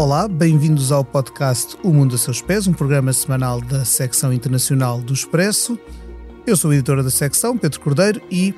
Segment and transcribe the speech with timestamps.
[0.00, 4.98] Olá, bem-vindos ao podcast O Mundo a Seus Pés, um programa semanal da secção internacional
[4.98, 5.78] do Expresso.
[6.46, 8.54] Eu sou a editora da secção, Pedro Cordeiro, e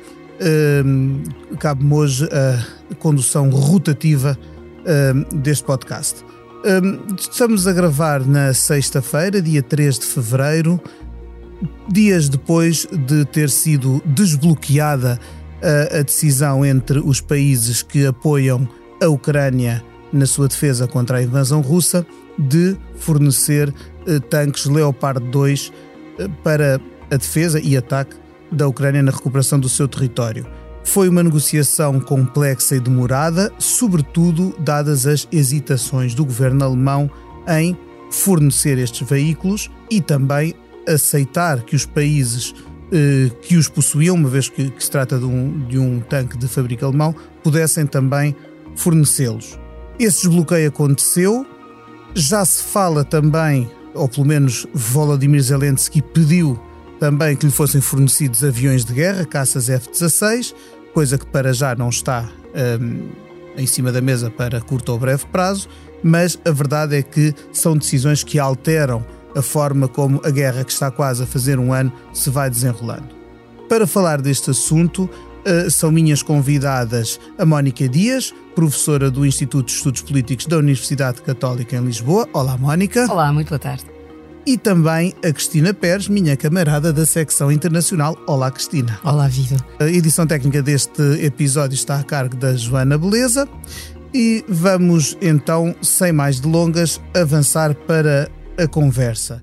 [0.86, 1.20] um,
[1.58, 4.38] cabe-me hoje a condução rotativa
[4.86, 6.24] um, deste podcast.
[6.64, 10.80] Um, estamos a gravar na sexta-feira, dia 3 de fevereiro,
[11.88, 15.18] dias depois de ter sido desbloqueada
[15.90, 18.68] a decisão entre os países que apoiam
[19.02, 19.82] a Ucrânia
[20.12, 22.06] na sua defesa contra a invasão russa
[22.38, 23.72] de fornecer
[24.06, 25.72] eh, tanques Leopard 2
[26.18, 26.80] eh, para
[27.10, 28.16] a defesa e ataque
[28.50, 30.46] da Ucrânia na recuperação do seu território.
[30.84, 37.10] Foi uma negociação complexa e demorada, sobretudo dadas as hesitações do governo alemão
[37.48, 37.76] em
[38.10, 40.54] fornecer estes veículos e também
[40.86, 42.54] aceitar que os países
[42.92, 46.36] eh, que os possuíam, uma vez que, que se trata de um, de um tanque
[46.36, 48.36] de fábrica alemão, pudessem também
[48.76, 49.61] fornecê-los.
[50.04, 51.46] Esse desbloqueio aconteceu,
[52.12, 56.60] já se fala também, ou pelo menos Volodymyr Zelensky pediu
[56.98, 60.54] também que lhe fossem fornecidos aviões de guerra, caças F-16,
[60.92, 62.28] coisa que para já não está
[62.80, 63.10] um,
[63.56, 65.68] em cima da mesa para curto ou breve prazo,
[66.02, 70.72] mas a verdade é que são decisões que alteram a forma como a guerra, que
[70.72, 73.14] está quase a fazer um ano, se vai desenrolando.
[73.68, 79.72] Para falar deste assunto, uh, são minhas convidadas a Mónica Dias, professora do Instituto de
[79.72, 82.28] Estudos Políticos da Universidade Católica em Lisboa.
[82.32, 83.06] Olá, Mónica.
[83.10, 83.84] Olá, muito boa tarde
[84.46, 88.16] e também a Cristina Pérez, minha camarada da secção internacional.
[88.26, 88.98] Olá, Cristina.
[89.04, 89.56] Olá, Viva.
[89.78, 93.48] A edição técnica deste episódio está a cargo da Joana Beleza
[94.12, 99.42] e vamos então, sem mais delongas, avançar para a conversa.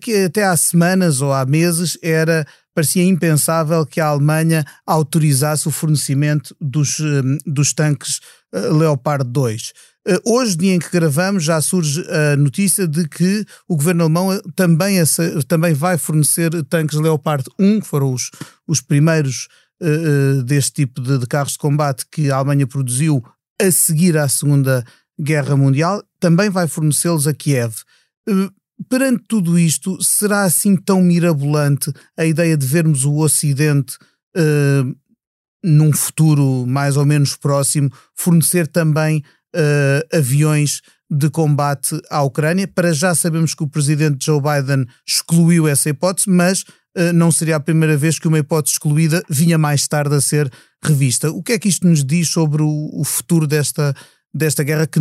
[0.00, 5.70] que até há semanas ou há meses era parecia impensável que a Alemanha autorizasse o
[5.70, 8.20] fornecimento dos, hum, dos tanques
[8.52, 9.72] eh, Leopard 2.
[10.06, 14.30] Eh, hoje, dia em que gravamos, já surge a notícia de que o governo alemão
[14.30, 14.98] eh, também,
[15.48, 18.30] também vai fornecer tanques Leopard 1, que foram os,
[18.68, 19.48] os primeiros
[19.82, 23.24] uh, deste tipo de, de, carros de combate que a Alemanha produziu
[23.60, 24.84] a seguir à Segunda
[25.18, 27.74] Guerra Mundial, também vai fornecê-los a Kiev.
[28.28, 28.50] Uh,
[28.88, 33.96] perante tudo isto, será assim tão mirabolante a ideia de vermos o Ocidente
[34.36, 34.96] uh,
[35.64, 39.22] num futuro mais ou menos próximo fornecer também
[39.54, 42.68] uh, aviões de combate à Ucrânia?
[42.68, 47.56] Para já sabemos que o presidente Joe Biden excluiu essa hipótese, mas uh, não seria
[47.56, 50.52] a primeira vez que uma hipótese excluída vinha mais tarde a ser
[50.84, 51.30] revista.
[51.30, 53.94] O que é que isto nos diz sobre o, o futuro desta,
[54.34, 55.00] desta guerra que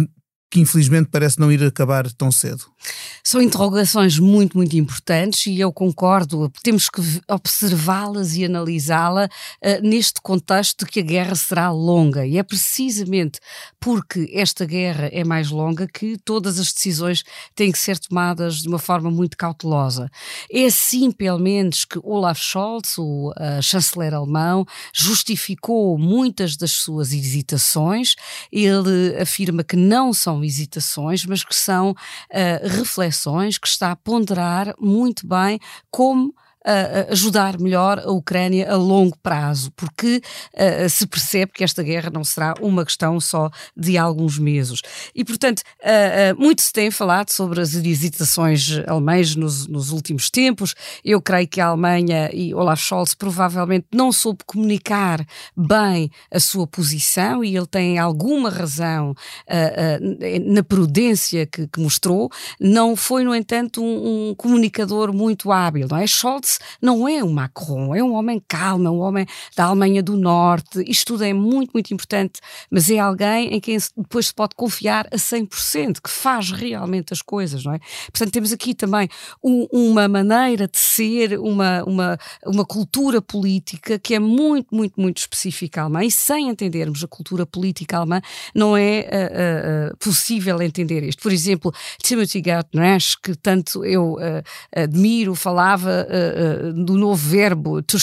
[0.55, 2.63] que infelizmente parece não ir acabar tão cedo.
[3.27, 10.21] São interrogações muito, muito importantes e eu concordo, temos que observá-las e analisá-la uh, neste
[10.21, 13.39] contexto de que a guerra será longa e é precisamente
[13.79, 17.23] porque esta guerra é mais longa que todas as decisões
[17.55, 20.07] têm que ser tomadas de uma forma muito cautelosa.
[20.51, 27.11] É assim, pelo menos, que Olaf Scholz, o uh, chanceler alemão, justificou muitas das suas
[27.11, 28.13] hesitações.
[28.51, 33.14] Ele afirma que não são hesitações, mas que são uh, reflexões
[33.57, 35.59] que está a ponderar muito bem
[35.89, 36.33] como
[37.09, 40.21] ajudar melhor a Ucrânia a longo prazo, porque
[40.53, 44.81] uh, se percebe que esta guerra não será uma questão só de alguns meses.
[45.13, 50.73] E, portanto, uh, muito se tem falado sobre as hesitações alemãs nos, nos, últimos tempos.
[51.03, 55.25] Eu creio que a Alemanha e Olaf Scholz provavelmente não soube comunicar
[55.55, 59.13] bem a sua posição e ele tem alguma razão
[60.45, 62.29] na prudência que, que, mostrou.
[62.59, 66.07] Não foi, no entanto, um, um comunicador muito hábil, não é?
[66.07, 69.25] Scholz não é um Macron, é um homem calmo, é um homem
[69.55, 70.83] da Alemanha do Norte.
[70.87, 75.07] Isto tudo é muito, muito importante, mas é alguém em quem depois se pode confiar
[75.11, 77.79] a 100%, que faz realmente as coisas, não é?
[78.11, 79.07] Portanto, temos aqui também
[79.43, 85.17] um, uma maneira de ser, uma, uma, uma cultura política que é muito, muito, muito
[85.17, 88.21] específica alemã e sem entendermos a cultura política alemã
[88.53, 89.07] não é
[89.91, 91.21] uh, uh, possível entender isto.
[91.21, 94.43] Por exemplo, Timothy Gartner, que tanto eu uh,
[94.75, 96.07] admiro, falava
[96.45, 97.97] uh, do novo verbo to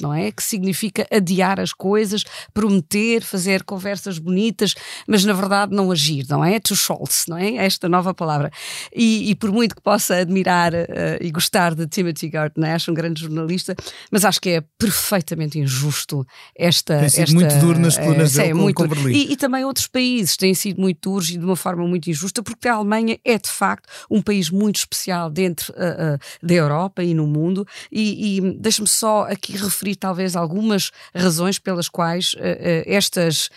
[0.00, 0.32] não é?
[0.32, 4.74] Que significa adiar as coisas, prometer, fazer conversas bonitas,
[5.06, 6.58] mas na verdade não agir, não é?
[6.60, 7.56] To Scholz, não é?
[7.56, 8.50] Esta nova palavra.
[8.94, 10.76] E, e por muito que possa admirar uh,
[11.20, 13.74] e gostar de Timothy Gartner, acho um grande jornalista,
[14.10, 16.26] mas acho que é perfeitamente injusto
[16.56, 16.98] esta.
[17.00, 19.12] Tem sido esta, muito duro nas colunas é, dele, muito, com Berlim.
[19.12, 22.42] E, e, também outros países têm sido muito duros e de uma forma muito injusta,
[22.42, 27.02] porque a Alemanha é de facto um país muito especial dentro uh, uh, da Europa
[27.02, 27.66] e no mundo.
[27.90, 32.38] E, e deixe-me só aqui referir talvez algumas razões pelas quais uh,
[32.86, 33.50] estas,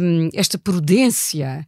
[0.00, 1.66] um, esta prudência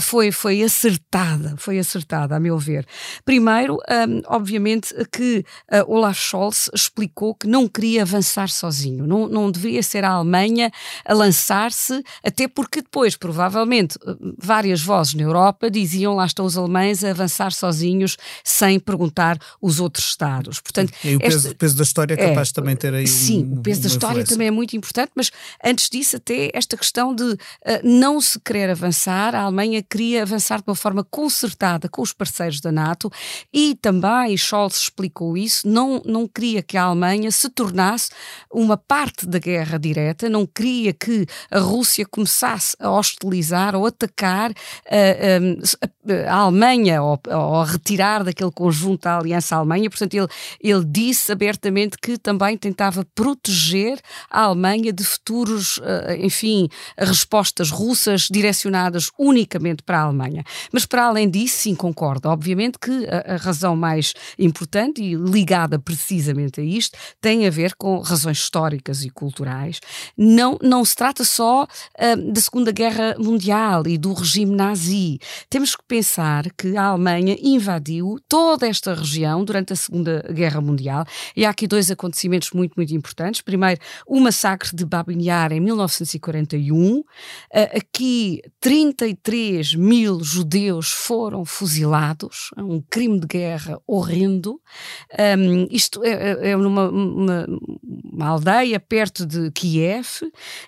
[0.00, 2.86] foi, foi acertada, foi acertada, a meu ver.
[3.24, 5.44] Primeiro, um, obviamente, que
[5.86, 10.70] Olaf Scholz explicou que não queria avançar sozinho, não, não deveria ser a Alemanha
[11.04, 13.98] a lançar-se, até porque depois, provavelmente,
[14.38, 19.80] várias vozes na Europa diziam lá estão os alemães a avançar sozinhos sem perguntar os
[19.80, 20.60] outros Estados.
[20.60, 23.06] Portanto, e o peso, este, peso da história é capaz é, de também ter aí
[23.06, 24.34] Sim, um, o peso da história influência.
[24.34, 25.30] também é muito importante, mas
[25.64, 27.38] antes disso até esta questão de uh,
[27.82, 32.60] não se querer avançar, a Alemanha queria avançar de uma forma concertada com os parceiros
[32.60, 33.10] da NATO
[33.52, 38.10] e também, e Scholz explicou isso, não, não queria que a Alemanha se tornasse
[38.52, 44.50] uma parte da guerra direta, não queria que a Rússia começasse a hostilizar ou atacar
[44.50, 44.54] uh,
[44.86, 45.60] eh, um,
[46.28, 49.90] a, a, Alemanha ou, ou, a retirar daquele conjunto da Aliança Alemanha.
[49.90, 50.28] Portanto, ele,
[50.60, 54.00] ele disse abertamente que também tentava proteger
[54.30, 60.44] a Alemanha de futuros, uh, enfim, respostas russas direcionadas unicamente para a Alemanha.
[60.72, 62.28] Mas para além disso, sim, concordo.
[62.28, 67.98] Obviamente que a, razão mais importante e ligada precisamente a isto tem a ver com
[68.00, 69.80] razões históricas e culturais.
[70.16, 75.18] Não, não se trata só uh, da Segunda Guerra Mundial e do regime nazi.
[75.48, 80.73] Temos que pensar que a Alemanha invadiu toda esta região durante a Segunda Guerra Mundial
[81.36, 83.40] e há aqui dois acontecimentos muito, muito importantes.
[83.40, 86.98] Primeiro, o massacre de Babin Yar em 1941.
[86.98, 87.04] Uh,
[87.52, 94.60] aqui, 33 mil judeus foram fuzilados, um crime de guerra horrendo.
[95.70, 97.46] Isto é, é, é numa uma,
[98.12, 100.06] uma, aldeia perto de Kiev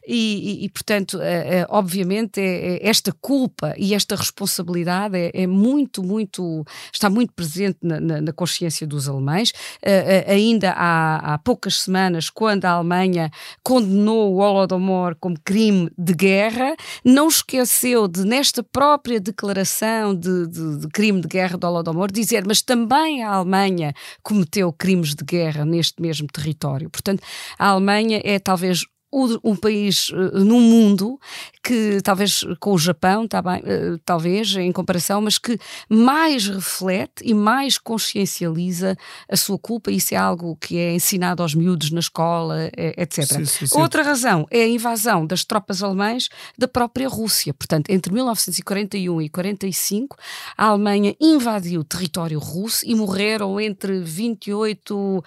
[0.06, 5.31] e, e, e portanto, é, é, obviamente, é, é esta culpa e esta responsabilidade é,
[5.35, 9.53] é muito, muito, está muito presente na, na, na consciência dos alemães.
[10.02, 13.31] Uh, ainda há, há, poucas semanas, quando a Alemanha
[13.62, 20.78] condenou o Holodomor como crime de guerra, não esqueceu de, nesta própria declaração de, de,
[20.78, 25.64] de crime de guerra do Holodomor, dizer, mas também a Alemanha cometeu crimes de guerra
[25.64, 26.90] neste mesmo território.
[26.90, 27.22] Portanto,
[27.58, 31.19] a Alemanha é talvez um país uh, no mundo
[31.62, 35.58] que talvez com o Japão, tá bem, uh, talvez em comparação, mas que
[35.88, 38.97] mais reflete e mais consciencializa
[39.29, 39.91] a sua culpa.
[39.91, 43.25] Isso é algo que é ensinado aos miúdos na escola, etc.
[43.25, 43.79] Sim, sim, sim.
[43.79, 47.55] Outra razão é a invasão das tropas alemãs da própria Rússia.
[47.55, 50.17] Portanto, entre 1941 e 45,
[50.56, 55.23] a Alemanha invadiu o território russo e morreram entre 28 uh,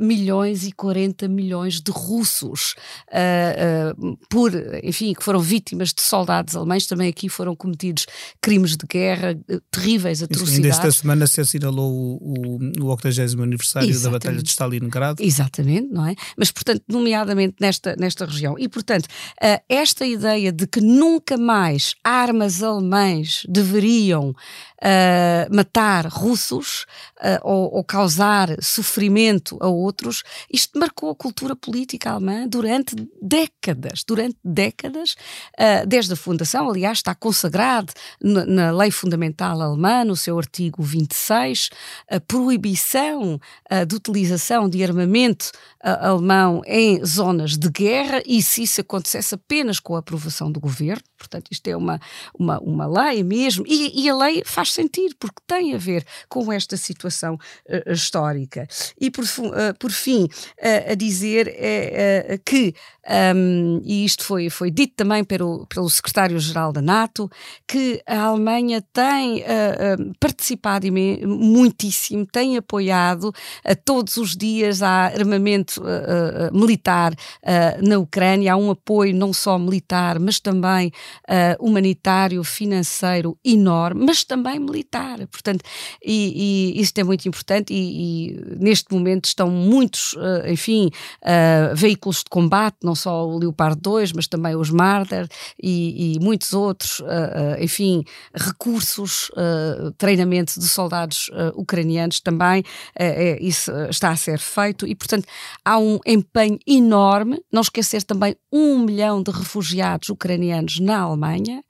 [0.00, 2.74] milhões e 40 milhões de russos.
[3.16, 4.52] Uh, por,
[4.82, 8.04] enfim, que foram vítimas de soldados alemães, também aqui foram cometidos
[8.42, 10.56] crimes de guerra, uh, terríveis atrocidades.
[10.56, 14.02] Ainda esta semana se assinalou o, o, o 80 aniversário Exatamente.
[14.02, 15.22] da Batalha de Stalingrado.
[15.22, 16.14] Exatamente, não é?
[16.36, 18.56] Mas, portanto, nomeadamente nesta, nesta região.
[18.58, 24.34] E, portanto, uh, esta ideia de que nunca mais armas alemães deveriam
[24.82, 26.86] uh, matar russos
[27.18, 34.02] uh, ou, ou, causar sofrimento a outros, isto marcou a cultura política alemã durante décadas,
[34.06, 35.16] durante décadas,
[35.58, 37.92] uh, desde a fundação, aliás, está consagrado
[38.22, 41.70] na, na, lei fundamental alemã, no seu artigo 26,
[42.10, 43.40] a proibição
[43.86, 49.94] de utilização de armamento alemão em zonas de guerra e se isso acontecesse apenas com
[49.94, 52.00] a aprovação do governo, portanto isto é uma,
[52.38, 56.52] uma, uma lei mesmo, e, e a lei faz sentido, porque tem a ver com
[56.52, 58.66] esta situação uh, histórica.
[59.00, 61.46] E por, uh, por fim, uh, a dizer
[62.44, 62.74] que,
[63.34, 67.30] um, e isto foi, foi dito também pelo, pelo secretário-geral da NATO,
[67.66, 69.44] que a Alemanha tem
[70.18, 73.32] participado muitíssimo, tem apoiado
[73.84, 75.82] todos os dias há armamento
[76.52, 77.14] militar
[77.82, 80.92] na Ucrânia, há um apoio não só militar, mas também
[81.60, 85.26] humanitário, financeiro enorme, mas também militar.
[85.28, 85.62] Portanto,
[86.04, 90.90] e, e isto é muito importante e, e neste momento estão muitos, uh, enfim,
[91.22, 95.28] uh, veículos de combate, não só o Leopard 2, mas também os Marder
[95.62, 99.30] e, e muitos outros, uh, enfim, recursos,
[99.98, 102.62] treinamento de soldados ucranianos também,
[102.98, 105.26] é, isso está a ser feito e, portanto,
[105.64, 111.62] há um empenho enorme, não esquecer também um milhão de refugiados ucranianos na Alemanha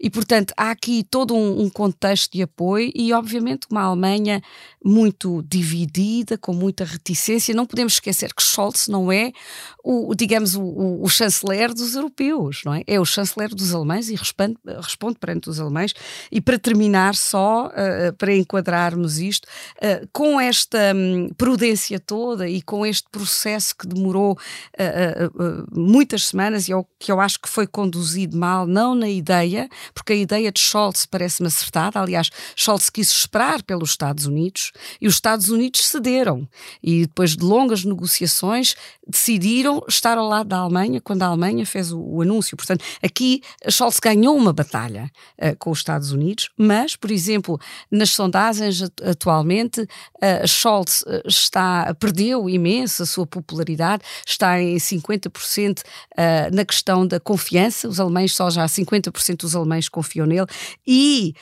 [0.00, 4.42] e, portanto, há aqui todo um, um contexto de apoio e, obviamente, uma Alemanha
[4.84, 7.54] muito dividida, com muita reticência.
[7.54, 9.32] Não podemos esquecer que Scholz não é
[9.84, 12.82] o, digamos, o, o, o chanceler dos europeus, não é?
[12.86, 15.92] É o chanceler dos alemães e responde, responde perante os alemães.
[16.30, 22.62] E para terminar, só uh, para enquadrarmos isto, uh, com esta um, prudência toda e
[22.62, 28.36] com este processo que demorou uh, muitas semanas e que eu acho que foi conduzido
[28.36, 32.00] mal, não na ideia, porque a ideia de Scholz parece-me acertada.
[32.00, 32.21] Aliás,
[32.56, 36.48] Scholz quis esperar pelos Estados Unidos e os Estados Unidos cederam.
[36.82, 38.74] E depois de longas negociações,
[39.06, 42.56] decidiram estar ao lado da Alemanha quando a Alemanha fez o, o anúncio.
[42.56, 47.58] Portanto, aqui Scholz ganhou uma batalha uh, com os Estados Unidos, mas, por exemplo,
[47.90, 55.80] nas sondagens atualmente, uh, Scholz uh, está, perdeu imenso a sua popularidade, está em 50%
[55.80, 55.84] uh,
[56.54, 60.46] na questão da confiança, os alemães só já 50% dos alemães confiam nele
[60.86, 61.34] e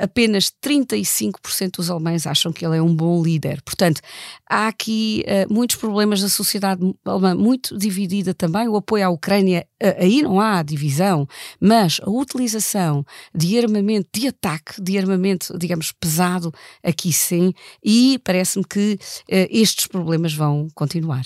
[0.00, 3.62] apenas 35% dos alemães acham que ele é um bom líder.
[3.62, 4.00] Portanto,
[4.48, 8.68] há aqui muitos problemas da sociedade alemã muito dividida também.
[8.68, 9.66] O apoio à Ucrânia,
[9.98, 11.26] aí não há divisão,
[11.60, 17.52] mas a utilização de armamento de ataque, de armamento, digamos, pesado, aqui sim,
[17.84, 21.24] e parece-me que uh, estes problemas vão continuar.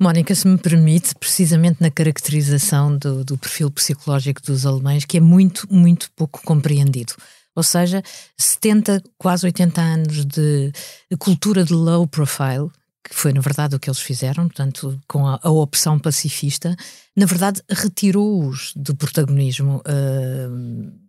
[0.00, 5.20] Mónica, se me permite, precisamente na caracterização do, do perfil psicológico dos alemães, que é
[5.20, 7.14] muito, muito pouco compreendido.
[7.54, 8.02] Ou seja,
[8.36, 10.72] 70, quase 80 anos de
[11.18, 12.70] cultura de low profile,
[13.02, 16.76] que foi na verdade o que eles fizeram, portanto, com a, a opção pacifista,
[17.16, 19.82] na verdade retirou-os do protagonismo.
[19.86, 21.08] Uh,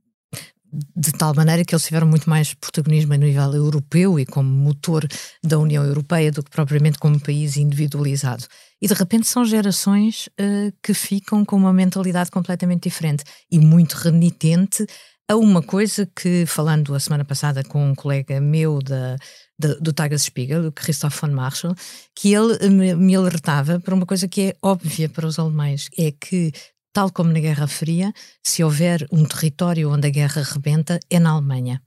[0.96, 5.08] de tal maneira que eles tiveram muito mais protagonismo a nível europeu e como motor
[5.43, 8.46] da União Europeia do que propriamente como país individualizado.
[8.81, 13.93] E de repente são gerações uh, que ficam com uma mentalidade completamente diferente e muito
[13.93, 14.86] renitente
[15.29, 19.15] a uma coisa que, falando a semana passada com um colega meu da,
[19.59, 21.75] do, do Tagesspiegel, o Christoph von Marschall,
[22.15, 26.12] que ele me, me alertava para uma coisa que é óbvia para os alemães, é
[26.12, 26.51] que
[26.91, 28.12] tal como na Guerra Fria,
[28.43, 31.79] se houver um território onde a guerra rebenta, é na Alemanha.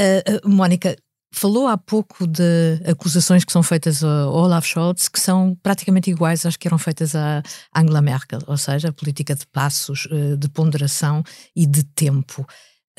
[0.00, 0.96] Uh, Mónica,
[1.30, 6.46] falou há pouco de acusações que são feitas a Olaf Scholz, que são praticamente iguais
[6.46, 7.42] às que eram feitas a
[7.76, 11.22] Angela Merkel, ou seja, a política de passos, uh, de ponderação
[11.54, 12.46] e de tempo.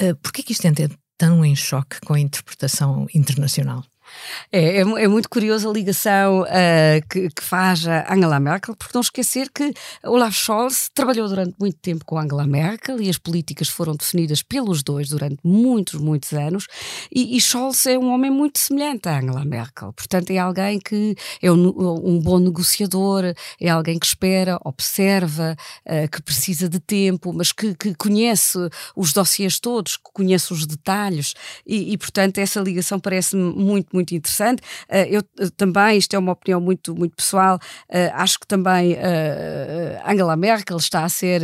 [0.02, 3.84] Uh, Por que isto entra tão em choque com a interpretação internacional?
[4.52, 8.94] É, é, é, muito curiosa a ligação uh, que, que, faz a Angela Merkel, porque
[8.94, 9.74] não esquecer que
[10.04, 14.82] Olaf Scholz trabalhou durante muito tempo com Angela Merkel e as políticas foram definidas pelos
[14.84, 16.66] dois durante muitos, muitos anos.
[17.14, 21.16] E, e Scholz é um homem muito semelhante a Angela Merkel, portanto, é alguém que
[21.42, 27.34] é um, um bom negociador, é alguém que espera, observa, uh, que precisa de tempo,
[27.34, 28.58] mas que, que, conhece
[28.96, 31.34] os dossiês todos, que conhece os detalhes,
[31.66, 34.62] e, e portanto, essa ligação parece-me muito, muito muito interessante.
[34.90, 38.98] Uh, eu uh, também, isto é uma opinião muito, muito pessoal, uh, acho que também
[40.06, 41.42] Angela Merkel está a ser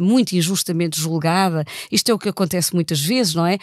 [0.00, 1.64] muito injustamente julgada.
[1.90, 3.58] Isto é o que acontece muitas vezes, não é?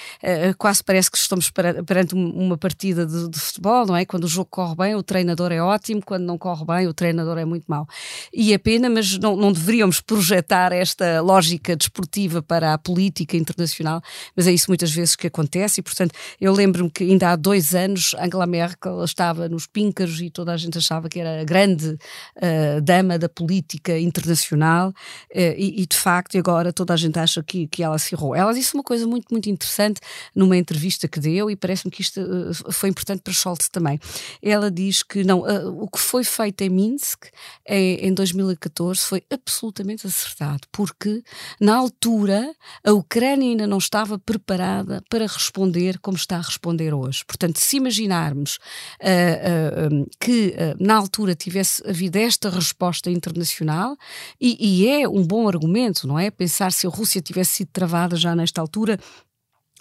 [0.58, 4.06] quase parece que estamos perante uma partida de, de, futebol, não é?
[4.06, 7.38] Quando o jogo corre bem, o treinador é ótimo, quando não corre bem, o treinador
[7.38, 7.88] é muito mau.
[8.34, 14.02] E é pena, mas não, não deveríamos projetar esta lógica desportiva para a política internacional,
[14.36, 17.76] mas é isso muitas vezes que acontece e, portanto, eu lembro-me que ainda há dois
[17.76, 21.98] anos Angela Merkel estava nos píncaros e toda a gente achava que era a grande
[22.38, 24.94] uh, dama da política internacional uh,
[25.36, 28.34] e, e, de facto agora toda a gente acha que, que ela se errou.
[28.34, 30.00] Ela disse uma coisa muito, muito interessante
[30.34, 34.00] numa entrevista que deu e parece-me que isto uh, foi importante para Scholz também.
[34.42, 35.42] Ela diz que não,
[35.78, 37.26] o que foi feito em Minsk
[37.68, 41.24] em, em 2014 foi absolutamente acertado, porque
[41.60, 47.24] na altura a Ucrânia ainda não estava preparada para responder como está a responder hoje.
[47.26, 53.96] Portanto, se imaginar uh, uh, que na altura tivesse havido esta resposta internacional,
[54.40, 56.30] e, e é um bom argumento, não é?
[56.30, 59.00] Pensar se a Rússia tivesse sido travada já nesta altura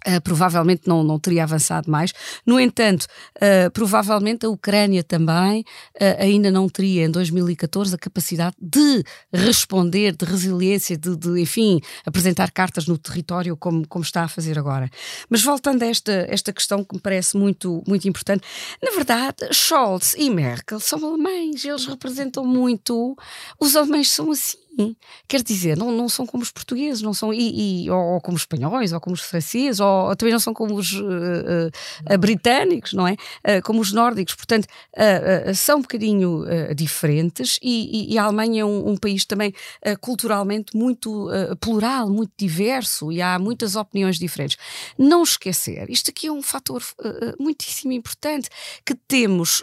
[0.07, 2.13] Uh, provavelmente não, não teria avançado mais.
[2.47, 8.57] No entanto, uh, provavelmente a Ucrânia também uh, ainda não teria em 2014 a capacidade
[8.61, 9.03] de
[9.33, 14.59] responder, de resiliência, de, de, enfim, apresentar cartas no território como, como está a fazer
[14.59, 14.89] agora.
[15.29, 18.43] Mas voltando a esta, esta questão que me parece muito, muito importante,
[18.83, 23.17] na verdade, Scholz e Merkel são alemães, eles representam muito.
[23.59, 24.59] Os alemães são assim
[25.29, 28.43] Quer dizer, não, não são como os portugueses, não são, e, e ou, como os
[28.43, 31.71] espanhóis, ou como os franceses, ou, ou também não são como os uh,
[32.11, 33.13] uh, britânicos, não é?
[33.13, 34.35] Uh, como os nórdicos.
[34.35, 34.67] Portanto,
[35.55, 39.53] são um bocadinho diferentes e, e, e, a Alemanha é um, um país também
[40.01, 41.29] culturalmente muito
[41.61, 44.57] plural, muito diverso e há muitas opiniões diferentes.
[44.99, 46.83] Não esquecer, isto aqui é um fator
[47.39, 48.49] muitíssimo importante,
[48.85, 49.63] que temos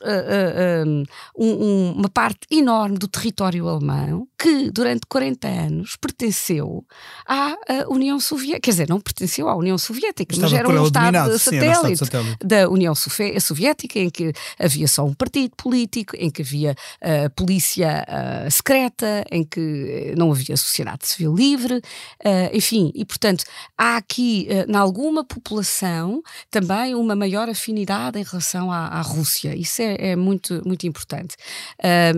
[1.35, 6.85] um, uma parte enorme do território alemão que durante 40 anos pertenceu
[7.25, 7.55] à
[7.89, 11.97] União Soviética, quer dizer, não pertenceu à União Soviética, Estava mas era um Estado satélite,
[11.97, 17.29] satélite, da União Soviética, em que havia só um partido político, em que havia uh,
[17.35, 23.43] polícia uh, secreta, em que não havia sociedade civil livre, uh, enfim, e portanto
[23.77, 29.55] há aqui, uh, em alguma população, também uma maior afinidade em relação à, à Rússia.
[29.55, 31.35] Isso é, é, muito, muito importante.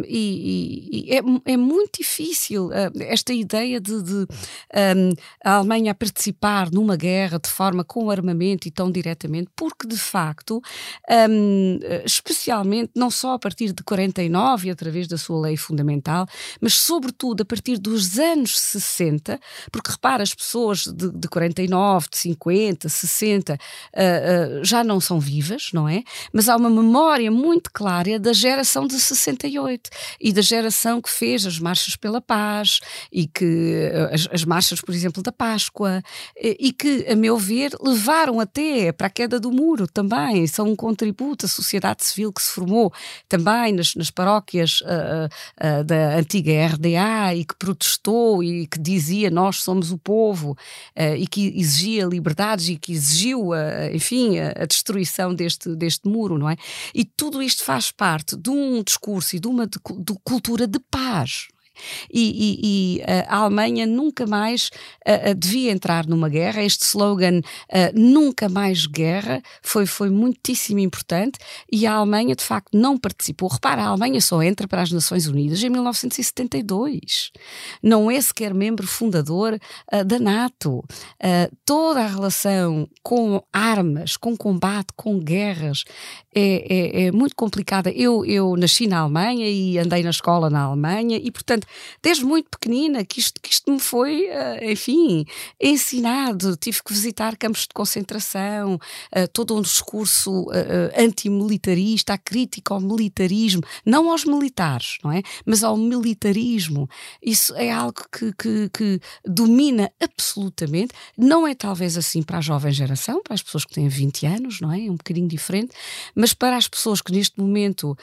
[0.07, 6.71] e, e é, é muito difícil uh, esta ideia de, de um, a Alemanha participar
[6.71, 10.61] numa guerra de forma com armamento e tão diretamente, porque de facto,
[11.29, 16.25] um, especialmente não só a partir de 49, através da sua lei fundamental,
[16.61, 19.39] mas sobretudo a partir dos anos 60,
[19.71, 25.19] porque repara, as pessoas de, de 49, de 50, 60 uh, uh, já não são
[25.19, 26.03] vivas, não é?
[26.33, 31.45] Mas há uma memória muito clara da geração de 68 e da geração que fez
[31.45, 32.58] as marchas pela paz,
[33.11, 36.01] e que eh, as, as, marchas, por exemplo, da Páscoa,
[36.37, 40.45] eh, e que, a meu ver, levaram até para a queda do muro também.
[40.47, 42.91] São um contributo à sociedade civil que se formou
[43.27, 45.27] também nas, nas paróquias uh,
[45.63, 51.15] uh, da antiga RDA e que protestou e que dizia nós somos o povo uh,
[51.17, 53.49] e que exigia liberdades e que exigiu,
[53.93, 56.55] enfim, a, a destruição deste, deste muro, não é?
[56.93, 60.79] E tudo isto faz parte de um discurso e de uma de, de cultura de
[60.79, 61.47] paz
[62.11, 64.69] e, e, e a Alemanha nunca mais
[65.07, 66.63] uh, devia entrar numa guerra.
[66.63, 67.43] Este slogan, uh,
[67.93, 71.39] nunca mais guerra, foi, foi muitíssimo importante
[71.71, 73.49] e a Alemanha, de facto, não participou.
[73.49, 77.31] Repara, a Alemanha só entra para as Nações Unidas em 1972.
[77.81, 79.59] Não é sequer membro fundador
[79.93, 80.83] uh, da NATO.
[81.65, 85.83] toda a relação com armas, com combate, com guerras,
[86.33, 87.89] é, é, é muito complicada.
[87.91, 91.67] Eu, eu nasci na Alemanha e andei na escola na Alemanha e, portanto,
[92.01, 95.25] desde muito pequenina, que isto, que isto me foi, uh, enfim,
[95.59, 96.55] ensinado.
[96.57, 102.79] Tive que visitar campos de concentração, uh, todo um discurso uh, antimilitarista, a crítica ao
[102.79, 105.21] militarismo, não aos militares, não é?
[105.45, 106.89] Mas ao militarismo.
[107.21, 110.93] Isso é algo que, que, que domina absolutamente.
[111.17, 114.61] Não é talvez assim para a jovem geração, para as pessoas que têm 20 anos,
[114.61, 114.85] não é?
[114.85, 115.75] É um bocadinho diferente,
[116.15, 117.97] mas para as pessoas que neste momento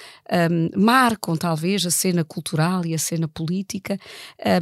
[0.50, 3.98] um, marcam talvez a cena cultural e a cena política política,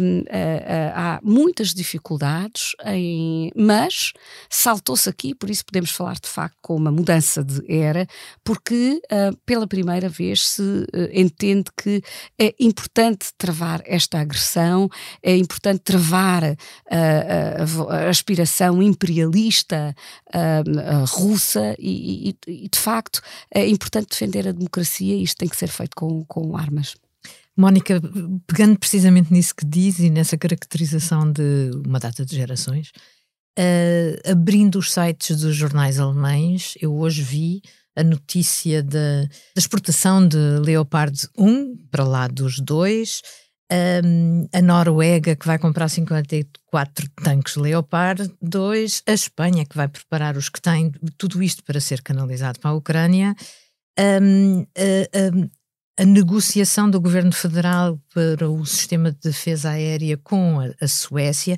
[0.00, 4.12] um, uh, uh, há muitas dificuldades, em, mas
[4.48, 8.06] saltou-se aqui, por isso podemos falar de facto com uma mudança de era,
[8.44, 12.02] porque uh, pela primeira vez se entende que
[12.38, 14.88] é importante travar esta agressão,
[15.22, 19.94] é importante travar a, a, aspiração imperialista
[21.08, 23.20] russa e, e, e, de facto,
[23.52, 26.94] é importante defender a democracia e isto tem que ser feito com, com armas.
[27.56, 28.00] Mónica,
[28.46, 32.90] pegando precisamente nisso que diz e nessa caracterização de uma data de gerações,
[33.58, 37.62] uh, abrindo os sites dos jornais alemães, eu hoje vi
[37.96, 43.22] a notícia da, exportação de Leopard 1 para lá dos dois,
[44.04, 50.36] um, a Noruega que vai comprar 54 tanques Leopard 2, a Espanha que vai preparar
[50.36, 53.34] os que têm, tudo isto para ser canalizado para a Ucrânia.
[53.98, 55.50] Um, uh,
[55.96, 61.56] a negociação do governo federal para o sistema de defesa aérea com a, a Suécia,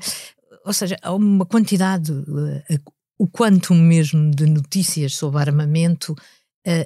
[0.64, 2.62] ou seja, há uma quantidade, uh,
[3.18, 6.16] o quanto mesmo de notícias sobre armamento uh,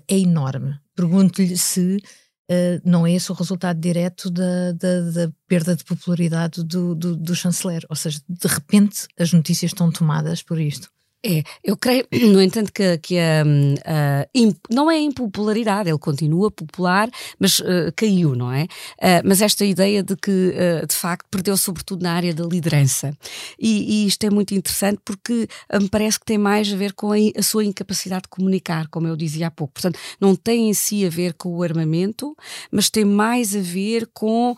[0.07, 0.79] é enorme.
[0.95, 6.63] Pergunto-lhe se uh, não é esse o resultado direto da, da, da perda de popularidade
[6.63, 10.89] do, do, do, chanceler, ou seja, de repente as notícias estão tomadas por isto.
[11.23, 14.27] É, eu creio, no entanto, que, que a, a,
[14.71, 18.65] não é impopularidade, ele continua popular, mas uh, caiu, não é?
[18.65, 23.13] Uh, mas esta ideia de que, uh, de facto, perdeu sobretudo na área da liderança.
[23.59, 25.47] E, e isto é muito interessante porque
[25.79, 29.07] me parece que tem mais a ver com a, a, sua incapacidade de comunicar, como
[29.07, 29.75] eu dizia há pouco.
[29.75, 32.35] Portanto, não tem em si a ver com o armamento,
[32.71, 34.55] mas tem mais a ver com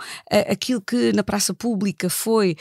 [0.49, 2.57] aquilo que na praça pública foi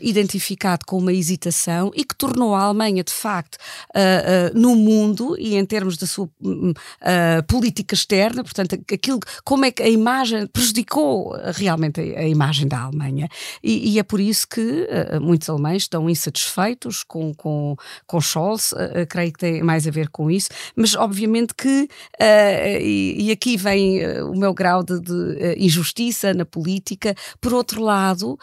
[0.00, 5.36] identificado com uma hesitação e que tornou a Alemanha, de facto, uh, uh, no mundo
[5.38, 10.46] e em termos da sua uh, política externa, portanto, aquilo, como é que a imagem
[10.48, 13.28] prejudicou realmente a, a imagem da Alemanha.
[13.62, 14.88] E, e, é por isso que
[15.20, 18.74] muitos alemães estão insatisfeitos com, com, com Scholz,
[19.08, 21.88] creio que tem mais a ver com isso, mas obviamente que,
[22.80, 28.38] e, e, aqui vem o meu grau de, de injustiça na política, por outro lado,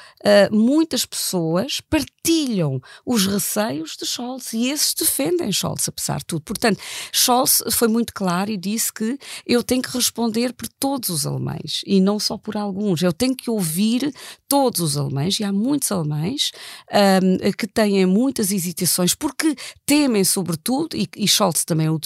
[0.52, 6.42] muitas pessoas partilham os receios de Scholz e esses defendem Scholz, apesar de tudo.
[6.42, 6.80] Portanto,
[7.12, 11.82] Scholz foi muito claro e disse que eu tenho que responder por todos os alemães
[11.86, 13.02] e não só por alguns.
[13.02, 14.14] Eu tenho que ouvir
[14.48, 16.52] todos os alemães, e há muitos alemães
[16.92, 19.56] um, que têm muitas hesitações porque
[19.86, 22.00] temem, sobretudo, e, e Scholz também o,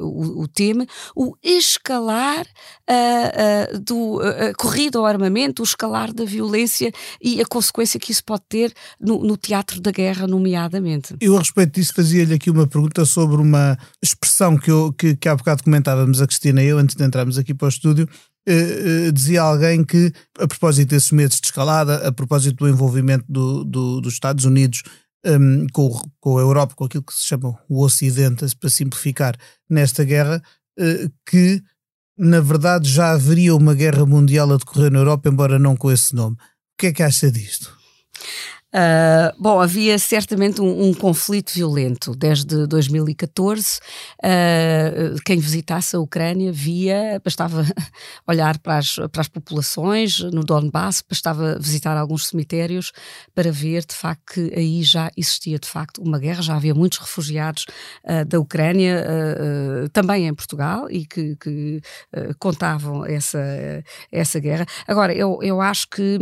[0.00, 6.24] o, o teme, o escalar uh, uh, do uh, corrida ao armamento, o escalar da
[6.24, 11.14] violência e a consequência que isso pode ter no, no teatro da guerra, nomeadamente.
[11.20, 15.26] Eu, a respeito disso, fazia-lhe aqui uma pergunta sobre uma expressão que, eu, que, que
[15.26, 18.08] há bocado comentávamos a Cristina e eu, antes de entrarmos aqui para o estúdio,
[18.46, 23.24] Uh, uh, dizia alguém que, a propósito desses medos de escalada, a propósito do envolvimento
[23.26, 24.82] do, do, dos Estados Unidos
[25.24, 29.34] um, com, com a Europa, com aquilo que se chama o Ocidente, para simplificar,
[29.66, 30.42] nesta guerra,
[30.78, 31.62] uh, que
[32.18, 36.14] na verdade já haveria uma guerra mundial a decorrer na Europa, embora não com esse
[36.14, 36.36] nome.
[36.36, 37.74] O que é que acha disto?
[38.74, 43.78] Uh, bom, havia certamente um, um, conflito violento desde 2014.
[43.78, 47.64] Uh, ah, quem visitasse a Ucrânia via, bastava
[48.26, 52.90] olhar para as, para as populações no Donbass, bastava visitar alguns cemitérios
[53.32, 56.98] para ver de facto que aí já existia de facto uma guerra, já havia muitos
[56.98, 57.66] refugiados
[58.04, 59.04] uh, da Ucrânia,
[59.92, 61.80] também em Portugal, e que, que
[62.38, 63.38] contavam essa,
[64.10, 64.66] essa guerra.
[64.86, 66.18] Agora, eu, eu acho que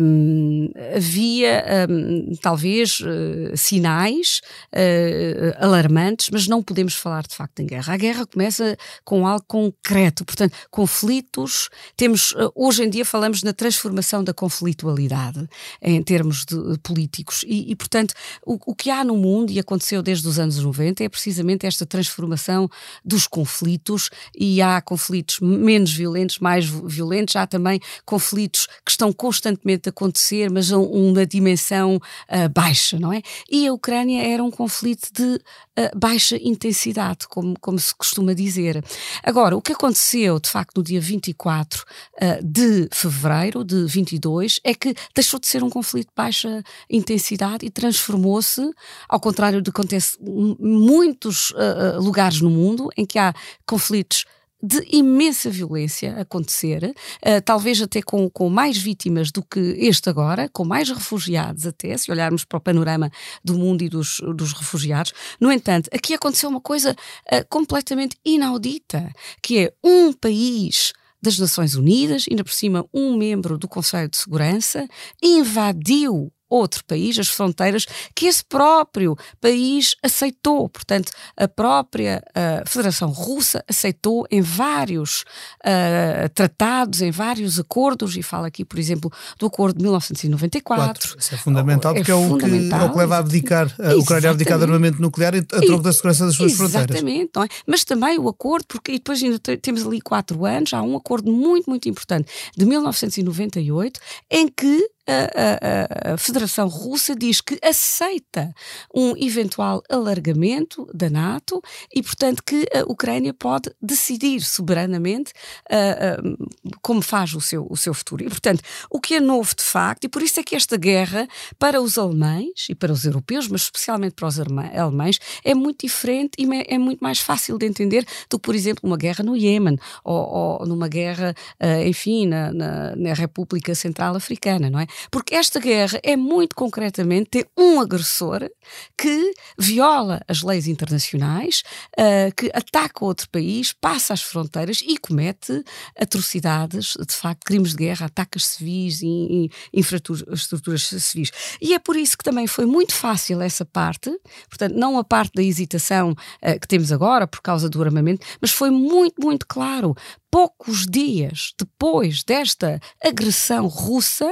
[0.00, 4.40] um, havia um, talvez uh, sinais
[4.74, 7.94] uh, alarmantes, mas não podemos falar de facto em guerra.
[7.94, 11.68] A guerra começa com algo concreto, portanto, conflitos.
[11.96, 15.48] Temos, uh, hoje em dia, falamos na transformação da conflitualidade
[15.82, 20.02] em termos de, políticos, e, e portanto, o, o, que há no mundo, e aconteceu
[20.02, 22.68] desde os anos 90, é precisamente esta transformação
[23.04, 29.88] dos conflitos, e há conflitos menos violentos, mais violentos, há também conflitos que estão constantemente
[29.88, 33.22] a acontecer, mas uma dimensão dimensão uh, baixa, não é?
[33.50, 38.82] E a Ucrânia era um conflito de uh, baixa intensidade, como, como se costuma dizer.
[39.22, 44.74] Agora, o que aconteceu, de facto, no dia 24 uh, de fevereiro de 22 é
[44.74, 48.70] que deixou de ser um conflito de baixa intensidade e transformou-se,
[49.08, 51.52] ao contrário do que acontece em muitos
[51.96, 53.34] lugares no mundo, em que há
[53.66, 54.24] conflitos
[54.62, 60.48] de imensa violência acontecer, uh, talvez até com, com mais vítimas do que este agora,
[60.48, 63.10] com mais refugiados até, se olharmos para o panorama
[63.44, 65.12] do mundo e dos, dos refugiados.
[65.40, 69.10] No entanto, aqui aconteceu uma coisa uh, completamente inaudita,
[69.42, 70.92] que é um país
[71.22, 74.88] das Nações Unidas, ainda por cima um membro do Conselho de Segurança,
[75.22, 80.68] invadiu outro país, as fronteiras que esse próprio país aceitou.
[80.68, 85.24] Portanto, a própria uh, Federação Russa aceitou em vários
[85.64, 90.80] uh, tratados, em vários acordos, e fala aqui, por exemplo, do acordo de 1994.
[90.80, 91.16] Quatro.
[91.18, 93.94] Isso é fundamental, porque é, é, o, que, é o que leva a abdicar, a
[93.96, 96.96] Ucrânia a abdicar de armamento nuclear a troco da segurança das suas Exatamente, fronteiras.
[96.96, 97.62] Exatamente, é?
[97.66, 101.68] mas também o acordo, porque depois ainda temos ali quatro anos, há um acordo muito,
[101.68, 108.54] muito importante de 1998, em que a, a, a, Federação Russa diz que aceita
[108.94, 111.60] um eventual alargamento da NATO
[111.92, 115.32] e, portanto, que a Ucrânia pode decidir soberanamente
[115.70, 116.48] uh, uh,
[116.80, 118.24] como faz o seu, o seu futuro.
[118.24, 121.26] E, portanto, o que é novo de facto, e por isso é que esta guerra,
[121.58, 126.32] para os alemães e para os europeus, mas especialmente para os alemães, é muito diferente
[126.38, 129.78] e é muito mais fácil de entender do que, por exemplo, uma guerra no Iêmen
[130.04, 134.86] ou, ou numa guerra, uh, enfim, na, na, na República Central Africana, não é?
[135.10, 138.50] Porque esta guerra é muito concretamente ter um agressor
[138.96, 141.62] que viola as leis internacionais,
[141.98, 145.64] uh, que ataca outro país, passa as fronteiras e comete
[145.98, 151.30] atrocidades, de facto, crimes de guerra, ataques civis e, infraestruturas civis.
[151.60, 154.10] E é por isso que também foi muito fácil essa parte,
[154.48, 158.50] portanto, não a parte da hesitação uh, que temos agora por causa do armamento, mas
[158.50, 159.94] foi muito, muito claro
[160.30, 164.30] poucos dias depois desta agressão russa,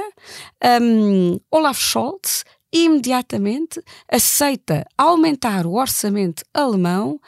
[0.81, 3.81] um, Olaf Scholz imediatamente
[4.11, 7.19] aceita aumentar o orçamento alemão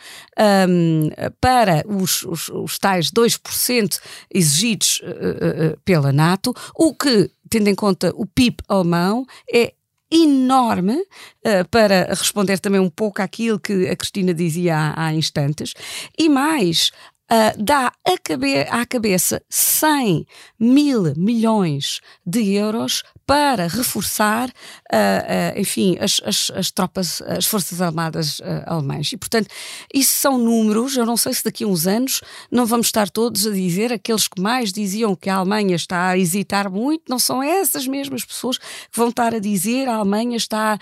[0.70, 4.00] um, para os, os, os tais 2%
[4.32, 9.74] exigidos uh, uh, pela NATO, o que, tendo em conta o PIB alemão, é
[10.12, 15.74] enorme uh, para responder também um pouco àquilo que a Cristina dizia há, há instantes,
[16.20, 16.92] e mais
[17.32, 17.91] uh, dá
[18.24, 20.26] cabe à cabeça 100
[20.60, 27.82] mil milhões de euros para reforçar, uh, uh, enfim, as, as, as, tropas, as Forças
[27.82, 29.12] Armadas uh, alemãs.
[29.14, 29.48] E, portanto,
[29.94, 33.48] isso são números, eu não sei se daqui a uns anos não vamos estar todos
[33.48, 37.42] a dizer, aqueles que mais diziam que a Alemanha está a hesitar muito, não são
[37.42, 40.78] essas mesmas pessoas que vão estar a dizer a Alemanha está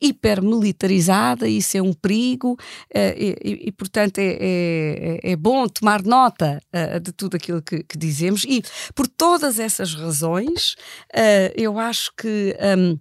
[0.00, 2.56] hipermilitarizada, isso é um perigo,
[2.94, 6.60] e, e, e, portanto, é, é, é, bom tomar nota
[7.02, 8.44] de tudo aquilo que, que, dizemos.
[8.44, 8.62] E,
[8.94, 10.76] por todas essas razões,
[11.56, 12.56] eu acho que.
[12.60, 12.98] Um,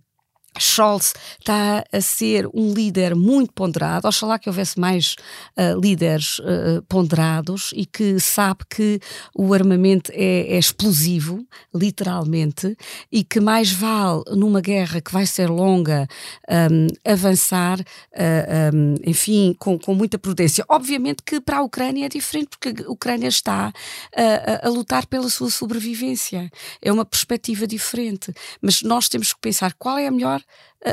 [0.60, 4.08] Scholz está a ser um líder muito ponderado.
[4.08, 5.15] Oxalá que houvesse mais
[5.58, 9.00] uh, líderes uh, ponderados e que sabe que
[9.36, 12.76] o armamento é, é, explosivo, literalmente,
[13.12, 16.08] e que mais vale numa guerra que vai ser longa
[16.50, 20.65] um, avançar, uh, um, enfim, com, com, muita prudência.
[20.67, 23.72] Obviamente que para a Ucrânia é diferente, porque a Ucrânia está
[24.15, 26.50] a, a lutar pela sua sobrevivência.
[26.82, 28.34] É uma perspectiva diferente.
[28.62, 30.41] Mas nós temos que pensar qual é a melhor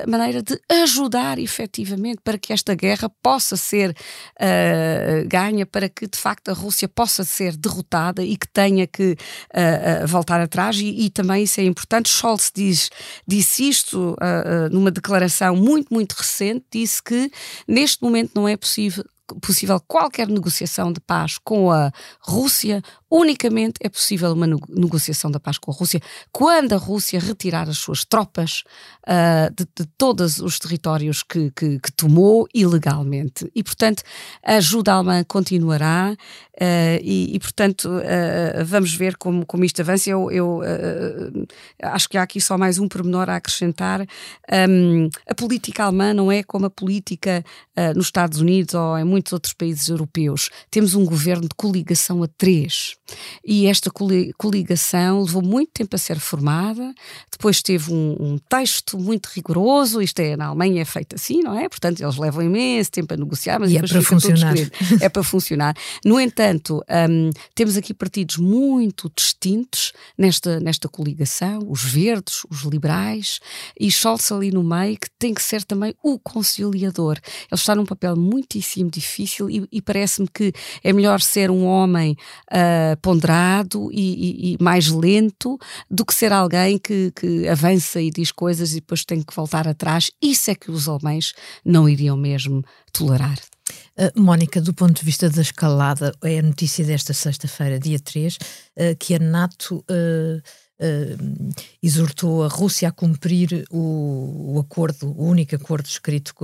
[0.09, 6.19] maneira de ajudar efetivamente para que esta guerra possa ser uh, ganha, para que de
[6.19, 10.77] facto a Rússia possa ser derrotada e que tenha que uh, voltar atrás.
[10.81, 12.09] E, e, também isso é importante.
[12.09, 12.91] Scholz diz,
[13.27, 14.17] disse isto
[14.73, 17.31] numa declaração muito, muito recente: disse que
[17.69, 19.05] neste momento não é possível
[19.41, 21.91] possível qualquer negociação de paz com a
[22.21, 26.01] Rússia, unicamente é possível uma negociação da paz com a Rússia
[26.33, 28.65] quando a Rússia retirar as suas tropas
[29.07, 33.51] uh, de, de, todos os territórios que, que, que, tomou ilegalmente.
[33.55, 34.03] E, portanto,
[34.43, 40.11] a ajuda alemã continuará uh, e, e, portanto, uh, vamos ver como, como isto avança.
[40.11, 40.61] Eu, eu
[41.83, 44.05] acho que há aqui só mais um pormenor a acrescentar.
[44.69, 47.45] Um, a política alemã não é como a política
[47.95, 50.51] nos Estados Unidos ou em muitos outros países europeus.
[50.71, 52.96] Temos um governo de coligação a três.
[53.45, 53.91] E esta
[54.37, 56.95] coligação levou muito tempo a ser formada,
[57.31, 61.59] depois teve um, um, texto muito rigoroso, isto é, na Alemanha é feito assim, não
[61.59, 61.69] é?
[61.69, 64.55] Portanto, eles levam imenso tempo a negociar, mas e é para funcionar.
[65.01, 65.77] é para funcionar.
[66.05, 73.41] No entanto, um, temos aqui partidos muito distintos nesta, nesta coligação, os verdes, os liberais,
[73.79, 77.19] e Scholz ali no meio, que tem que ser também o conciliador.
[77.23, 82.17] Ele está num papel muitíssimo difícil e, e parece-me que é melhor ser um homem
[82.51, 85.59] uh, ponderado e, e, e, mais lento
[85.91, 89.69] do que ser alguém que, que avança e diz coisas e depois tem que voltar
[89.69, 90.11] atrás.
[90.21, 91.33] Isso é que os alemães
[91.65, 93.39] não iriam mesmo tolerar.
[93.99, 98.35] Uh, Mónica, do ponto de vista da escalada, é a notícia desta sexta-feira, dia 3,
[98.37, 98.39] uh,
[98.99, 100.43] que a NATO uh,
[101.83, 106.35] exortou a Rússia a cumprir o, o, acordo, o único acordo escrito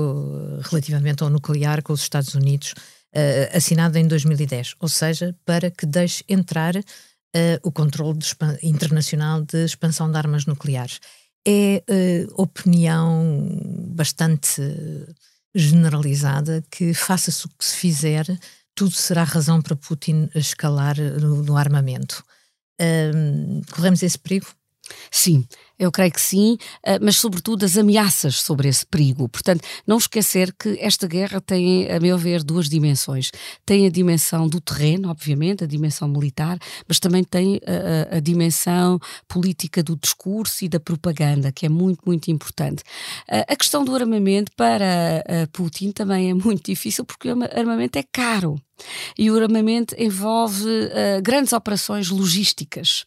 [0.63, 2.75] relativamente ao nuclear com os Estados Unidos,
[3.15, 6.83] uh, assinado em 2010, ou seja, para que deixe entrar uh,
[7.63, 8.27] o controle de
[8.63, 11.01] internacional de expansão de armas nucleares.
[11.47, 14.63] É uh, opinião bastante
[15.55, 18.27] generalizada que, faça-se o que se fizer,
[18.75, 22.25] tudo será razão para Putin escalar no, no armamento.
[23.71, 24.47] corremos esse perigo?
[25.11, 25.47] Sim,
[25.83, 29.29] eu creio que sim, eh, mas sobretudo as ameaças sobre esse perigo.
[29.29, 33.33] Portanto, não esquecer que esta guerra tem, a meu ver, duas dimensões.
[33.67, 38.21] Tem a dimensão do terreno, obviamente, a dimensão militar, mas também tem a, a, a
[38.21, 42.85] dimensão política do discurso e da propaganda, que é muito, muito importante.
[43.29, 48.61] A questão do armamento para Putin também é muito difícil porque o armamento é caro.
[49.19, 53.05] E o armamento envolve uh, grandes operações logísticas,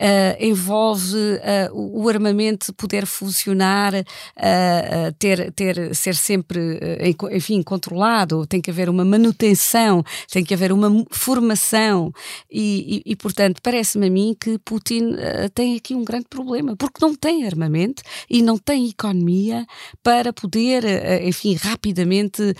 [0.00, 3.92] uh, envolve uh, o, armamento puder funcionar,
[5.18, 6.58] ter, ter, ser sempre,
[7.32, 12.10] enfim, controlado, tem que haver uma manutenção, tem que haver uma formação.
[12.50, 15.16] E, e, e portanto, parece-me a mim que Putin
[15.54, 19.66] tem aqui um grande problema, porque não tem armamento e não tem economia
[20.02, 20.84] para poder,
[21.22, 22.54] enfim, rapidamente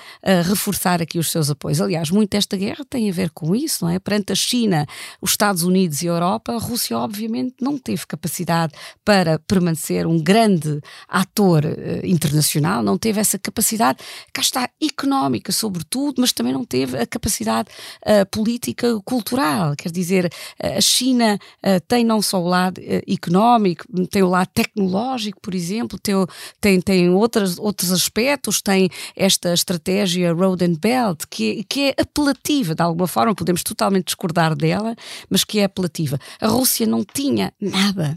[0.44, 1.81] reforçar aqui os seus apoios.
[1.81, 3.99] Aliás, muito desta guerra tem a ver com isso, não é?
[3.99, 4.87] Perante a China,
[5.21, 10.18] os Estados Unidos e a Europa, a Rússia, obviamente, não teve capacidade para permanecer um
[10.18, 13.99] grande ator uh, internacional, não teve essa capacidade,
[14.33, 17.68] cá está, económica, sobretudo, mas também não teve a capacidade
[18.03, 19.75] uh, política, cultural.
[19.77, 21.38] Quer dizer, uh, a China
[21.87, 26.14] tem não só o lado económico, tem o lado tecnológico, por exemplo, tem,
[26.61, 32.48] tem, tem outras, outros aspectos, tem esta estratégia Road and Belt, que, que é apelativa,
[32.75, 34.95] de alguma forma, podemos totalmente discordar dela,
[35.29, 36.19] mas que é apelativa.
[36.41, 38.15] A Rússia não tinha nada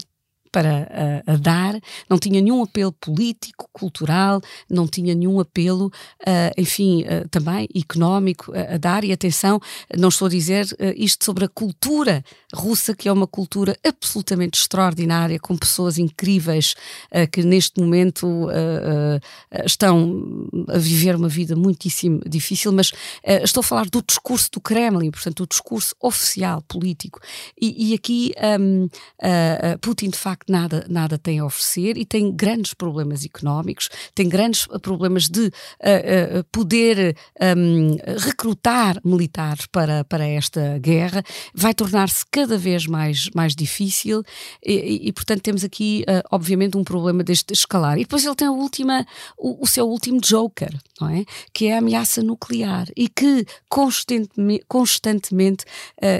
[0.52, 6.52] para a, a, dar, não tinha nenhum apelo político, cultural, não tinha nenhum apelo, uh,
[6.58, 9.02] enfim, uh, também económico a, a, dar.
[9.02, 9.58] E atenção,
[9.96, 12.22] não estou a dizer uh, isto sobre a cultura
[12.54, 16.74] russa, que é uma cultura absolutamente extraordinária, com pessoas incríveis
[17.30, 18.48] que neste momento
[19.64, 20.22] estão
[20.68, 22.92] a viver uma vida muitíssimo difícil, mas
[23.42, 27.20] estou a falar do discurso do Kremlin, portanto, o discurso oficial político.
[27.58, 28.88] E, e aqui um,
[29.80, 34.28] Putin, de facto, facto nada, nada tem a oferecer e tem grandes problemas económicos, tem
[34.28, 35.48] grandes problemas de uh,
[36.40, 37.16] uh, poder
[37.56, 41.22] um, recrutar militares para, para esta guerra,
[41.54, 44.22] vai tornar-se cada vez mais, mais difícil
[44.64, 47.96] e, e portanto, temos aqui, uh, obviamente, um problema deste escalar.
[47.98, 49.06] E depois ele tem a última,
[49.38, 51.24] o, o seu último joker, não é?
[51.52, 55.64] Que é a ameaça nuclear e que constantemente, constantemente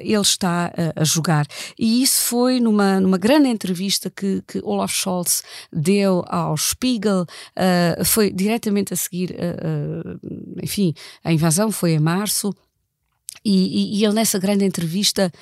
[0.02, 1.46] ele está a jogar.
[1.78, 8.04] E isso foi numa, numa grande entrevista que, que Olaf Scholz deu ao Spiegel uh,
[8.04, 10.20] foi diretamente a seguir, uh, uh,
[10.62, 10.94] enfim,
[11.24, 12.54] a invasão foi em março.
[13.44, 15.32] E, e, e, ele nessa grande entrevista,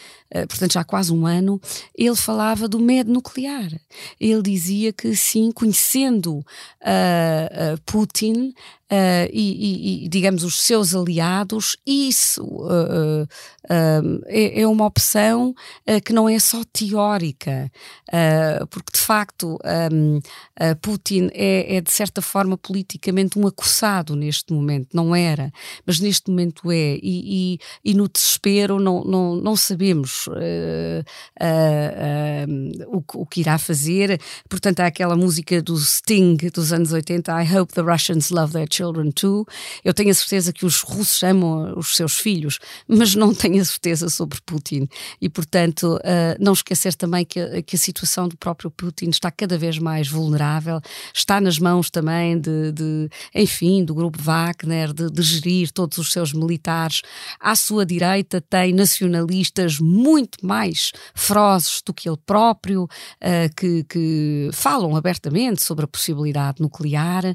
[0.48, 1.60] portanto já há quase um ano,
[1.94, 3.68] ele falava do medo nuclear.
[4.18, 6.42] Ele dizia que sim, conhecendo
[7.84, 8.54] Putin,
[8.90, 15.54] uh, e, e, digamos, os seus aliados, isso uh, uh, é, é, uma opção
[16.04, 17.70] que não é só teórica,
[18.70, 19.58] porque de facto
[19.92, 20.20] um,
[20.80, 25.52] Putin é, é, de certa forma politicamente um acossado neste momento, não era,
[25.86, 30.28] mas neste momento é, e, e no desespero não, não, não sabemos
[32.88, 37.56] o, o, que irá fazer, portanto há aquela música do Sting dos anos 80, I
[37.56, 39.46] hope the Russians love their children Children too.
[39.84, 43.64] Eu tenho a certeza que os russos amam os seus filhos, mas não tenho a
[43.64, 44.88] certeza sobre Putin.
[45.20, 49.58] E, portanto, uh, não esquecer também que que a, situação do próprio Putin está cada
[49.58, 50.80] vez mais vulnerável,
[51.14, 56.12] está nas mãos também de, de enfim, do grupo Wagner, de, de gerir todos os
[56.12, 57.02] seus militares.
[57.38, 64.50] À sua direita tem nacionalistas muito mais ferozes do que ele próprio, uh, que, que,
[64.52, 67.34] falam abertamente sobre a possibilidade nuclear uh,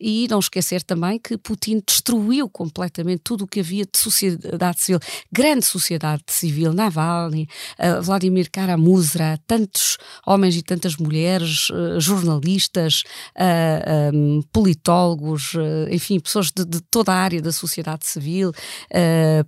[0.00, 4.80] e não não esquecer também que Putin destruiu completamente tudo o que havia de sociedade
[4.80, 5.00] civil,
[5.32, 7.48] grande sociedade civil, Navalny,
[7.78, 13.02] uh, Vladimir Karamuzra, tantos homens e tantas mulheres, uh, jornalistas,
[14.14, 15.54] um, politólogos,
[15.90, 18.52] enfim, pessoas de, de, toda a área da sociedade civil,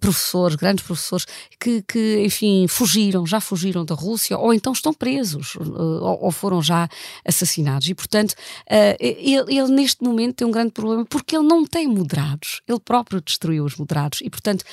[0.01, 1.27] professores, grandes professores,
[1.61, 6.63] que, que, enfim, fugiram, já fugiram da Rússia ou então estão presos ou, ou, foram
[6.63, 6.89] já
[7.25, 7.89] assassinados.
[7.89, 8.35] E, portanto,
[8.99, 12.61] ele, ele neste momento tem um grande problema porque ele não tem moderados.
[12.67, 14.21] Ele próprio destruiu os moderados.
[14.23, 14.65] E, portanto,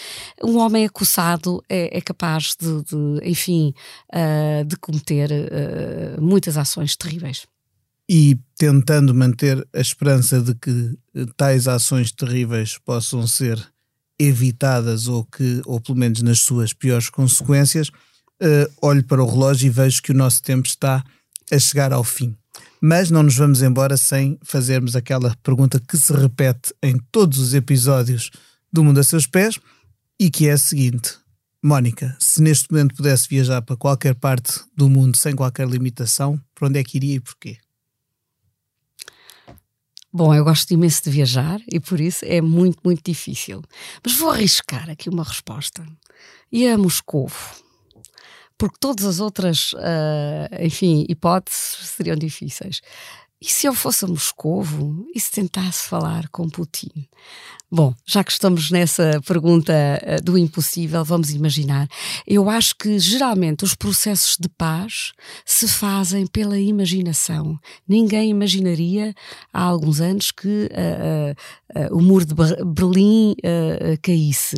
[0.44, 3.74] um homem acossado é, é capaz de, de enfim,
[4.14, 7.46] uh, de cometer uh, muitas ações terríveis.
[8.10, 10.98] E tentando manter a esperança de que
[11.36, 13.62] tais ações terríveis possam ser
[14.18, 19.68] evitadas ou que, ou pelo menos nas suas piores consequências, uh, olho para o relógio
[19.68, 21.04] e vejo que o nosso tempo está
[21.52, 22.36] a chegar ao fim.
[22.82, 27.54] Mas não nos vamos embora sem fazermos aquela pergunta que se repete em todos os
[27.54, 28.30] episódios
[28.72, 29.60] do Mundo a Seus Pés
[30.20, 31.16] e que é a seguinte:
[31.64, 36.68] Mónica, se neste momento pudesse viajar para qualquer parte do mundo sem qualquer limitação, para
[36.68, 37.58] onde é que iria e porquê?
[40.14, 43.62] Bom, eu gosto imenso de viajar e por isso é muito, muito difícil.
[44.04, 45.86] Mas vou arriscar aqui uma resposta.
[46.52, 47.36] E a Moscovo
[48.58, 52.82] porque todas as outras, uh, enfim, hipóteses seriam difíceis.
[53.42, 57.08] e se eu fosse a Moscovo e se tentasse falar com Putin?
[57.70, 61.86] Bom, já que estamos nessa pergunta uh, do impossível, vamos imaginar.
[62.26, 65.12] Eu acho que geralmente os processos de paz
[65.46, 67.60] se fazem pela imaginação.
[67.86, 69.14] Ninguém imaginaria
[69.52, 73.36] há alguns anos que uh, uh, o muro de Berlim
[74.02, 74.56] caísse.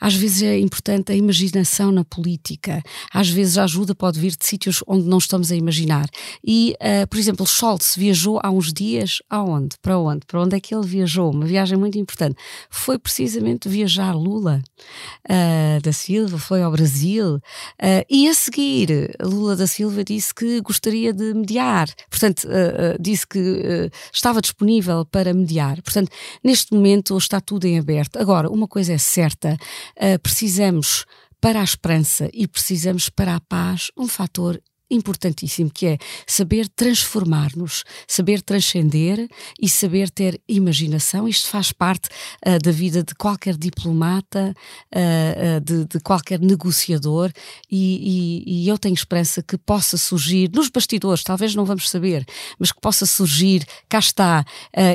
[0.00, 2.82] Às vezes é importante a imaginação na política.
[3.12, 6.08] Às vezes a ajuda pode vir de sítios onde não estamos a imaginar.
[6.44, 6.74] E,
[7.08, 9.76] por exemplo, Scholz viajou há uns dias aonde?
[9.82, 10.26] Para onde?
[10.26, 11.30] Para onde é que ele viajou?
[11.30, 12.29] Uma viagem muito importante
[12.68, 14.62] foi precisamente viajar Lula
[15.28, 17.40] uh, da Silva, foi ao Brasil uh,
[18.08, 23.90] e a seguir Lula da Silva disse que gostaria de mediar, portanto uh, disse que
[24.12, 25.80] estava disponível para mediar.
[25.82, 26.10] Portanto,
[26.42, 28.18] neste momento está tudo em aberto.
[28.18, 29.56] Agora, uma coisa é certa,
[30.22, 31.04] precisamos
[31.40, 34.60] para a esperança e precisamos para a paz um fator
[34.90, 39.28] importantíssimo, que é saber transformar-nos, saber transcender
[39.60, 41.28] e saber ter imaginação.
[41.28, 42.08] Isto faz parte
[42.44, 44.54] uh, da vida de qualquer diplomata,
[44.94, 47.30] uh, uh, de, de, qualquer negociador,
[47.70, 52.26] e, e, e, eu tenho esperança que possa surgir nos bastidores, talvez não vamos saber,
[52.58, 54.44] mas que possa surgir, cá está,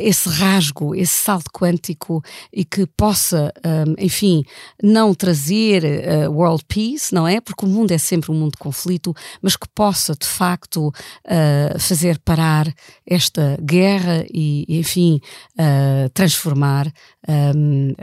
[0.02, 3.54] esse rasgo, esse salto quântico e que possa,
[3.88, 4.43] um, enfim,
[4.82, 5.84] não trazer
[6.30, 7.39] world peace, não é?
[7.39, 10.88] Porque o mundo é sempre um mundo de conflito, mas que possa possa de facto
[10.88, 12.74] uh, fazer parar
[13.06, 15.22] esta guerra e, enfim,
[15.60, 16.92] uh, transformar
[17.28, 17.94] um,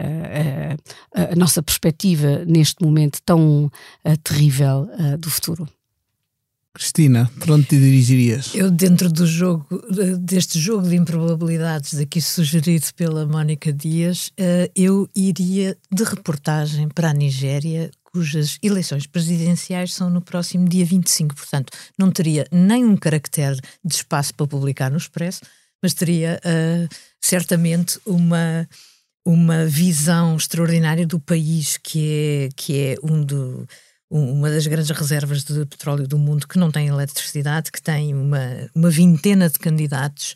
[1.12, 5.68] a, a, nossa perspectiva neste momento tão uh, terrível do futuro.
[6.72, 8.54] Cristina, para onde te dirigirias?
[8.54, 9.66] Eu, dentro do jogo,
[10.20, 14.30] deste jogo de improbabilidades daqui sugerido pela Mónica Dias,
[14.74, 21.34] eu iria de reportagem para a Nigéria cujas eleições presidenciais são no próximo dia 25.
[21.34, 25.40] Portanto, não teria nem um caractere de espaço para publicar no Expresso,
[25.82, 28.68] mas teria uh, certamente uma,
[29.24, 33.66] uma visão extraordinária do país, que é, que é um do,
[34.10, 38.70] uma das grandes reservas de petróleo do mundo, que não tem eletricidade, que tem uma,
[38.74, 40.34] uma vintena de candidatos,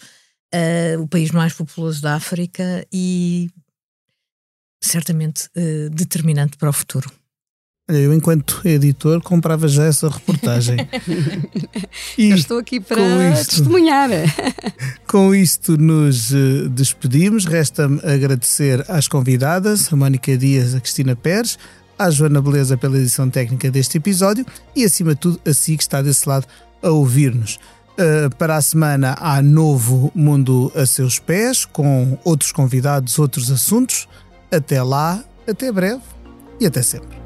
[0.54, 3.50] uh, o país mais populoso da África e
[4.82, 7.10] certamente uh, determinante para o futuro.
[7.88, 10.76] Eu, enquanto editor, comprava já essa reportagem.
[12.18, 13.00] e Eu estou aqui para
[13.32, 14.10] isto, testemunhar.
[15.06, 17.44] com isto nos eh, despedimos.
[17.44, 21.56] Resta-me agradecer às convidadas, a Mónica Dias, a Cristina Pérez,
[21.96, 25.84] à Joana Beleza pela edição técnica deste episódio e, acima de tudo, a si que
[25.84, 26.46] está desse lado
[26.82, 27.60] a ouvir-nos.
[27.92, 34.08] Uh, para a semana há novo Mundo a seus pés, com outros convidados, outros assuntos.
[34.50, 36.02] Até lá, até breve
[36.60, 37.25] e até sempre.